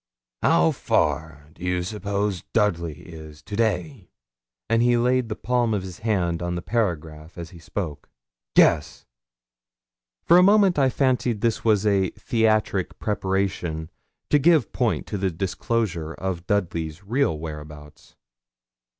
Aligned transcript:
'How 0.41 0.71
far 0.71 1.51
do 1.53 1.61
you 1.63 1.83
suppose 1.83 2.41
Dudley 2.53 3.01
is 3.01 3.43
to 3.43 3.55
day?' 3.55 4.09
and 4.67 4.81
he 4.81 4.97
laid 4.97 5.29
the 5.29 5.35
palm 5.35 5.75
of 5.75 5.83
his 5.83 5.99
hand 5.99 6.41
on 6.41 6.55
the 6.55 6.63
paragraph 6.63 7.37
as 7.37 7.51
he 7.51 7.59
spoke. 7.59 8.09
Guess!' 8.55 9.05
For 10.23 10.39
a 10.39 10.41
moment 10.41 10.79
I 10.79 10.89
fancied 10.89 11.41
this 11.41 11.63
was 11.63 11.85
a 11.85 12.09
theatric 12.17 12.97
preparation 12.97 13.91
to 14.31 14.39
give 14.39 14.73
point 14.73 15.05
to 15.05 15.19
the 15.19 15.29
disclosure 15.29 16.15
of 16.15 16.47
Dudley's 16.47 17.03
real 17.03 17.37
whereabouts. 17.37 18.15